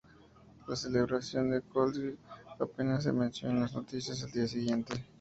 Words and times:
La 0.67 0.75
celebración 0.75 1.51
de 1.51 1.61
Coolidge 1.61 2.17
apenas 2.59 3.03
se 3.03 3.13
menciona 3.13 3.53
en 3.53 3.61
las 3.61 3.73
noticias 3.75 4.23
al 4.23 4.31
día 4.31 4.47
siguiente. 4.47 5.05